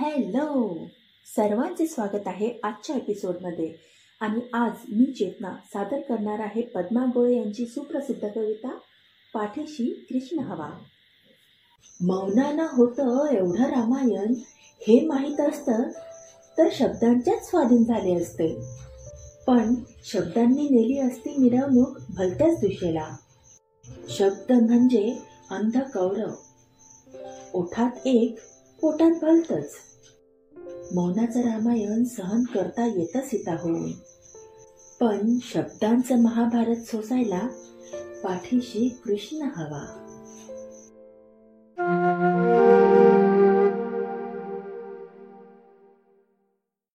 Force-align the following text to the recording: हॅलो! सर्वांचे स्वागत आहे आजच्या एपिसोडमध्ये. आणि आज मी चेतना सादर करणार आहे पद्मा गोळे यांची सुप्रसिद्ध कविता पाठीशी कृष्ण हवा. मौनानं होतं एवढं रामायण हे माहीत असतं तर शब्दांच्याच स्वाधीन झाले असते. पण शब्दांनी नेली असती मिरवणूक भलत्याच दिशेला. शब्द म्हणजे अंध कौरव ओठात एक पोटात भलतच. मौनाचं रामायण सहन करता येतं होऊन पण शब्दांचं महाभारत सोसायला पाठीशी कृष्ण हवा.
हॅलो! 0.00 0.78
सर्वांचे 1.36 1.86
स्वागत 1.86 2.26
आहे 2.26 2.60
आजच्या 2.62 2.96
एपिसोडमध्ये. 2.96 3.74
आणि 4.20 4.40
आज 4.52 4.70
मी 4.88 5.12
चेतना 5.12 5.48
सादर 5.66 6.00
करणार 6.00 6.38
आहे 6.38 6.62
पद्मा 6.62 7.04
गोळे 7.04 7.36
यांची 7.36 7.66
सुप्रसिद्ध 7.66 8.28
कविता 8.28 8.68
पाठीशी 9.34 10.06
कृष्ण 10.10 10.38
हवा. 10.38 10.70
मौनानं 12.00 12.66
होतं 12.72 13.26
एवढं 13.26 13.62
रामायण 13.62 14.34
हे 14.86 15.06
माहीत 15.06 15.40
असतं 15.40 15.82
तर 16.58 16.68
शब्दांच्याच 16.72 17.50
स्वाधीन 17.50 17.84
झाले 17.84 18.14
असते. 18.14 18.60
पण 19.46 19.74
शब्दांनी 20.04 20.62
नेली 20.62 20.98
असती 20.98 21.36
मिरवणूक 21.38 21.98
भलत्याच 22.08 22.58
दिशेला. 22.60 23.16
शब्द 24.08 24.52
म्हणजे 24.52 25.18
अंध 25.50 25.78
कौरव 25.78 26.32
ओठात 27.54 28.06
एक 28.06 28.38
पोटात 28.80 29.10
भलतच. 29.22 29.72
मौनाचं 30.94 31.40
रामायण 31.40 32.04
सहन 32.04 32.42
करता 32.42 32.86
येतं 32.86 33.20
होऊन 33.52 33.92
पण 35.00 35.38
शब्दांचं 35.42 36.22
महाभारत 36.22 36.76
सोसायला 36.76 37.48
पाठीशी 38.24 38.88
कृष्ण 39.04 39.42
हवा. 39.42 40.05